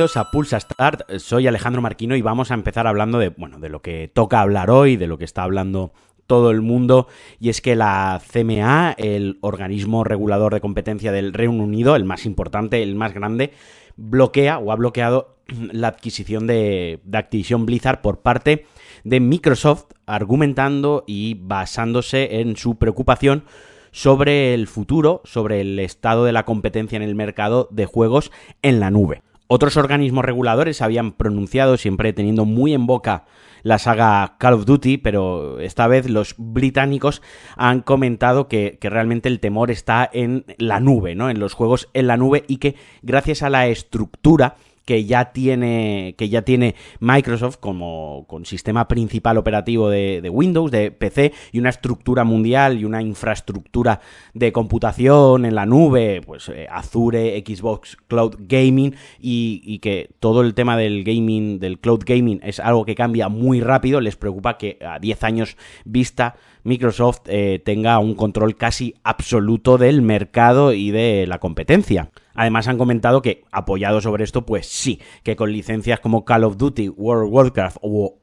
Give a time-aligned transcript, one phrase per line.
[0.00, 1.18] bienvenidos a Pulsa Start.
[1.18, 4.70] Soy Alejandro Marquino y vamos a empezar hablando de, bueno, de lo que toca hablar
[4.70, 5.92] hoy, de lo que está hablando
[6.26, 7.06] todo el mundo,
[7.38, 12.24] y es que la CMA, el organismo regulador de competencia del Reino Unido, el más
[12.24, 13.52] importante, el más grande,
[13.96, 15.36] bloquea o ha bloqueado
[15.72, 18.64] la adquisición de, de Activision Blizzard por parte
[19.04, 23.44] de Microsoft, argumentando y basándose en su preocupación
[23.90, 28.80] sobre el futuro, sobre el estado de la competencia en el mercado de juegos en
[28.80, 29.20] la nube.
[29.52, 33.24] Otros organismos reguladores habían pronunciado, siempre teniendo muy en boca
[33.64, 37.20] la saga Call of Duty, pero esta vez los británicos
[37.56, 41.30] han comentado que, que, realmente el temor está en la nube, ¿no?
[41.30, 44.54] En los juegos en la nube y que gracias a la estructura
[44.90, 50.90] que ya tiene, que ya tiene Microsoft como con sistema principal operativo de, Windows, de
[50.90, 54.00] PC, y una estructura mundial y una infraestructura
[54.34, 60.40] de computación en la nube, pues eh, Azure, Xbox Cloud Gaming, y, y, que todo
[60.40, 64.58] el tema del gaming, del cloud gaming, es algo que cambia muy rápido, les preocupa
[64.58, 70.90] que a 10 años vista Microsoft eh, tenga un control casi absoluto del mercado y
[70.90, 72.10] de la competencia.
[72.34, 76.56] Además han comentado que, apoyado sobre esto, pues sí, que con licencias como Call of
[76.56, 78.16] Duty, World of Warcraft o,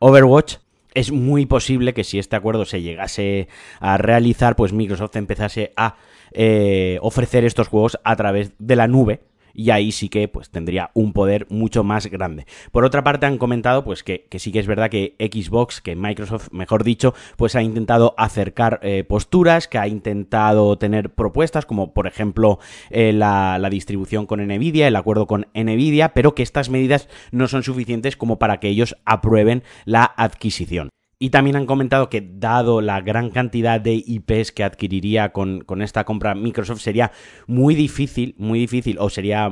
[0.00, 0.56] Overwatch,
[0.94, 3.48] es muy posible que si este acuerdo se llegase
[3.80, 5.96] a realizar, pues Microsoft empezase a
[6.32, 9.20] eh, ofrecer estos juegos a través de la nube
[9.56, 12.46] y ahí sí que pues tendría un poder mucho más grande.
[12.70, 15.96] Por otra parte han comentado pues que, que sí que es verdad que Xbox, que
[15.96, 21.92] Microsoft mejor dicho, pues ha intentado acercar eh, posturas, que ha intentado tener propuestas como
[21.92, 22.58] por ejemplo
[22.90, 27.48] eh, la, la distribución con Nvidia, el acuerdo con Nvidia, pero que estas medidas no
[27.48, 30.90] son suficientes como para que ellos aprueben la adquisición.
[31.18, 35.80] Y también han comentado que dado la gran cantidad de IPs que adquiriría con, con,
[35.80, 37.10] esta compra Microsoft sería
[37.46, 39.50] muy difícil, muy difícil, o sería,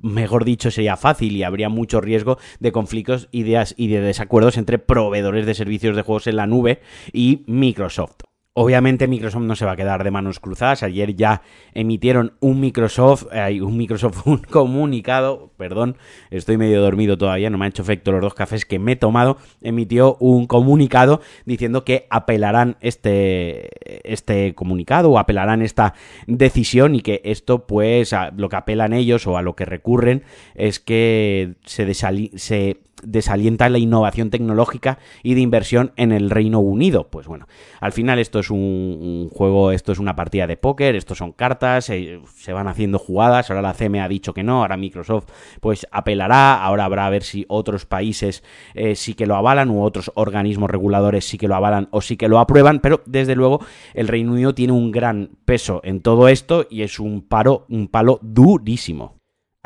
[0.00, 4.78] mejor dicho, sería fácil y habría mucho riesgo de conflictos, ideas y de desacuerdos entre
[4.78, 8.35] proveedores de servicios de juegos en la nube y Microsoft.
[8.58, 10.82] Obviamente Microsoft no se va a quedar de manos cruzadas.
[10.82, 11.42] Ayer ya
[11.74, 15.98] emitieron un Microsoft, eh, un Microsoft, un comunicado, perdón,
[16.30, 18.96] estoy medio dormido todavía, no me ha hecho efecto los dos cafés que me he
[18.96, 19.36] tomado.
[19.60, 23.68] Emitió un comunicado diciendo que apelarán este,
[24.10, 25.92] este comunicado o apelarán esta
[26.26, 30.22] decisión y que esto, pues, a lo que apelan ellos o a lo que recurren
[30.54, 37.08] es que se, se desalienta la innovación tecnológica y de inversión en el Reino Unido.
[37.08, 37.46] Pues bueno,
[37.80, 41.90] al final esto es un, juego, esto es una partida de póker, esto son cartas,
[41.90, 45.26] eh, se van haciendo jugadas, ahora la CM ha dicho que no, ahora Microsoft
[45.60, 48.42] pues apelará, ahora habrá a ver si otros países
[48.74, 52.16] eh, sí que lo avalan u otros organismos reguladores sí que lo avalan o sí
[52.16, 53.60] que lo aprueban, pero desde luego
[53.94, 57.88] el Reino Unido tiene un gran peso en todo esto y es un paro, un
[57.88, 59.15] palo durísimo.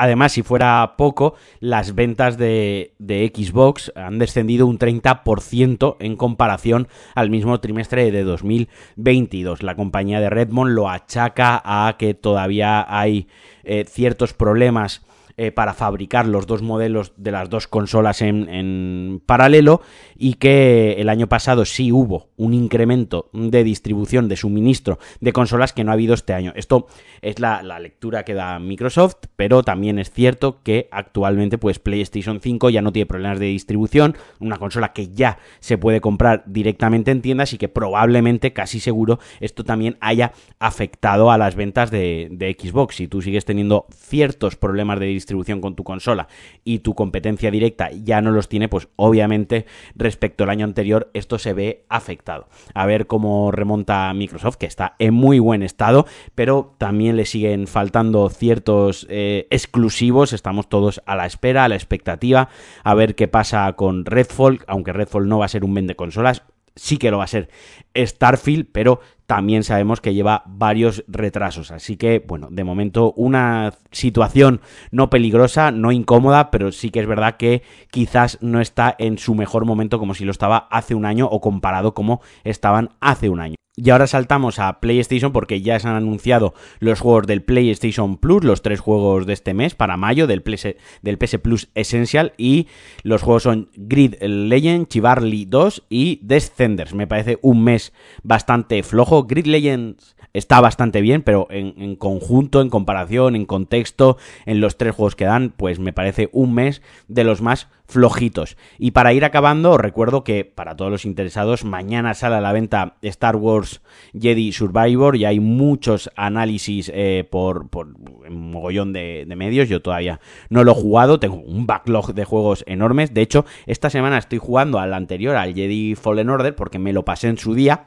[0.00, 7.28] Además, si fuera poco, las ventas de, Xbox han descendido un 30% en comparación al
[7.28, 9.62] mismo trimestre de 2022.
[9.62, 13.28] La compañía de Redmond lo achaca a que todavía hay
[13.62, 15.04] eh, ciertos problemas
[15.42, 19.80] eh, para fabricar los dos modelos de las dos consolas en, en, paralelo
[20.14, 25.72] y que el año pasado sí hubo un incremento de distribución de suministro de consolas
[25.72, 26.52] que no ha habido este año.
[26.56, 26.88] Esto
[27.22, 32.42] es la, la lectura que da Microsoft, pero también es cierto que actualmente pues PlayStation
[32.42, 37.12] 5 ya no tiene problemas de distribución, una consola que ya se puede comprar directamente
[37.12, 42.28] en tiendas y que probablemente, casi seguro, esto también haya afectado a las ventas de,
[42.30, 42.96] de Xbox.
[42.96, 46.28] Si tú sigues teniendo ciertos problemas de distribución, distribución con tu consola
[46.64, 51.38] y tu competencia directa ya no los tiene, pues obviamente respecto al año anterior esto
[51.38, 52.48] se ve afectado.
[52.74, 57.66] A ver cómo remonta Microsoft, que está en muy buen estado, pero también le siguen
[57.66, 60.32] faltando ciertos eh, exclusivos.
[60.32, 62.48] Estamos todos a la espera, a la expectativa,
[62.82, 66.42] a ver qué pasa con Redfall, aunque Redfall no va a ser un vende consolas,
[66.76, 67.48] sí que lo va a ser
[67.96, 71.70] Starfield, pero también sabemos que lleva varios retrasos.
[71.70, 77.06] Así que, bueno, de momento una situación no peligrosa, no incómoda, pero sí que es
[77.06, 81.04] verdad que quizás no está en su mejor momento como si lo estaba hace un
[81.04, 83.59] año o comparado como estaban hace un año.
[83.82, 88.44] Y ahora saltamos a PlayStation porque ya se han anunciado los juegos del PlayStation Plus,
[88.44, 92.66] los tres juegos de este mes para mayo del PS, del PS Plus Essential y
[93.04, 96.92] los juegos son Grid Legend, Chivarly 2 y Descenders.
[96.92, 99.24] Me parece un mes bastante flojo.
[99.24, 104.77] Grid Legends está bastante bien, pero en, en, conjunto, en comparación, en contexto, en los
[104.77, 108.56] tres juegos que dan, pues me parece un mes de los más flojitos.
[108.78, 112.53] Y para ir acabando, os recuerdo que para todos los interesados, mañana sale a la
[112.53, 113.69] venta Star Wars
[114.18, 117.88] Jedi Survivor y hay muchos análisis eh, por, por
[118.28, 119.68] un mogollón de, de, medios.
[119.68, 123.14] Yo todavía no lo he jugado, tengo un backlog de juegos enormes.
[123.14, 127.04] De hecho, esta semana estoy jugando al anterior, al Jedi Fallen Order, porque me lo
[127.04, 127.84] pasé en su día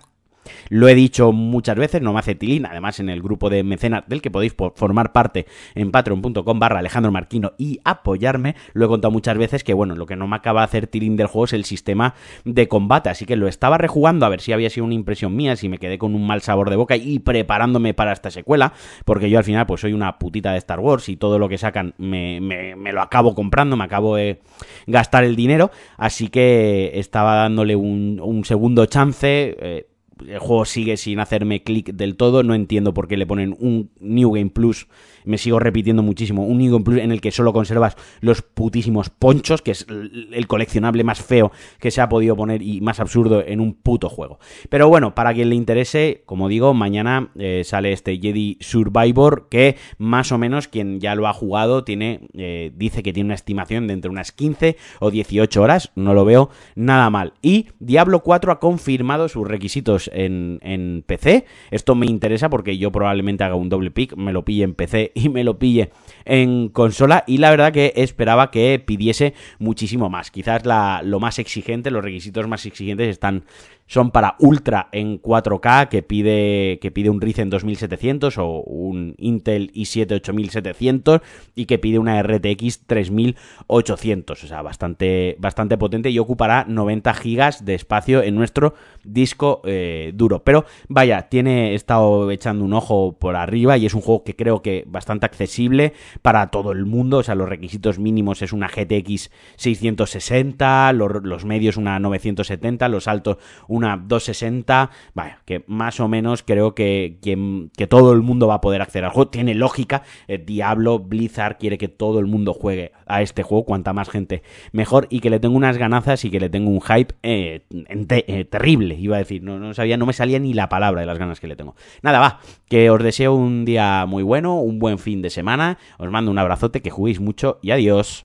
[0.69, 4.04] lo he dicho muchas veces, no me hace tilín, además en el grupo de mecenas
[4.07, 5.45] del que podéis formar parte
[5.75, 10.06] en patreon.com barra Alejandro Marquino y apoyarme, lo he contado muchas veces que bueno, lo
[10.06, 13.25] que no me acaba de hacer tilín del juego es el sistema de combate, así
[13.25, 15.98] que lo estaba rejugando a ver si había sido una impresión mía, si me quedé
[15.98, 18.74] con un mal sabor de boca y preparándome para esta secuela,
[19.06, 21.57] porque yo al final pues soy una putita de Star Wars y todo lo que
[21.57, 24.42] sacan me, me, lo acabo comprando, me acabo de
[24.88, 29.88] gastar el dinero, así que estaba dándole un, un segundo chance, eh,
[30.27, 33.92] el juego sigue sin hacerme clic del todo, no entiendo por qué le ponen un
[34.00, 34.88] New Game Plus
[35.25, 39.62] me sigo repitiendo muchísimo, un New Plus en el que solo conservas los putísimos ponchos,
[39.62, 43.60] que es el coleccionable más feo que se ha podido poner y más absurdo en
[43.60, 44.39] un puto juego.
[44.69, 49.77] Pero bueno, para quien le interese, como digo, mañana eh, sale este Jedi Survivor, que
[49.98, 53.88] más o menos quien ya lo ha jugado tiene, eh, dice que tiene una estimación
[53.88, 57.33] de entre unas 15 o 18 horas, no lo veo nada mal.
[57.42, 62.92] Y Diablo 4 ha confirmado sus requisitos en, en PC, esto me interesa porque yo
[62.92, 65.92] probablemente haga un doble pick, me lo pille en PC y me lo pille
[66.26, 70.32] en consola y la verdad que esperaba que pidiese muchísimo más.
[70.32, 73.46] Quizás la, lo más exigente, los requisitos más exigentes están
[73.88, 79.71] son para Ultra en 4K que pide, que pide un Ryzen 2700 o un Intel
[79.74, 81.21] i7 8700
[81.56, 87.59] y que pide una RTX 3800, o sea, bastante, bastante potente y ocupará 90 GB
[87.63, 90.44] de espacio en nuestro disco eh, duro.
[90.44, 94.62] Pero vaya, tiene, estado echando un ojo por arriba y es un juego que creo
[94.62, 99.30] que bastante accesible para todo el mundo, o sea, los requisitos mínimos es una GTX
[99.57, 103.38] 660, los, los medios una 970, los altos
[103.68, 108.62] una 260, vaya, que más o menos creo que, que, todo el mundo va a
[108.62, 109.30] poder acceder al juego.
[109.30, 113.94] Tiene lógica, eh, Diablo, Blizzard quiere que todo el mundo juegue a este juego, cuanta
[113.94, 117.13] más gente mejor, y que le tengo unas ganazas y que le tengo un hype
[117.24, 121.01] eh, eh, terrible, iba a decir, no, no sabía, no me salía ni la palabra
[121.01, 121.75] de las ganas que le tengo.
[122.01, 126.09] Nada, va, que os deseo un día muy bueno, un buen fin de semana, os
[126.09, 128.24] mando un abrazote, que juguéis mucho y adiós.